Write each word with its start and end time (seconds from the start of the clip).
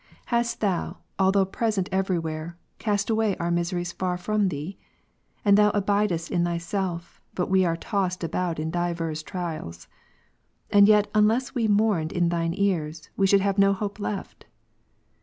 Hast 0.33 0.61
Thou, 0.61 0.97
although 1.19 1.45
present 1.45 1.87
every 1.91 2.17
where, 2.17 2.57
cast 2.79 3.11
away 3.11 3.37
our 3.37 3.51
misery 3.51 3.83
far 3.83 4.17
from 4.17 4.49
Thee? 4.49 4.79
And 5.45 5.55
Thou 5.59 5.69
abidest 5.73 6.31
in 6.31 6.43
Thy 6.43 6.57
self, 6.57 7.21
but 7.35 7.51
we 7.51 7.65
are 7.65 7.77
tossed 7.77 8.23
about 8.23 8.57
in 8.57 8.71
divers 8.71 9.21
trials. 9.21 9.87
And 10.71 10.87
yet 10.87 11.07
unless 11.13 11.53
we 11.53 11.67
mourned 11.67 12.11
in 12.13 12.29
Thine 12.29 12.55
ears, 12.57 13.11
we 13.15 13.27
should 13.27 13.41
have 13.41 13.59
no 13.59 13.73
hope 13.73 13.99
left. 13.99 14.45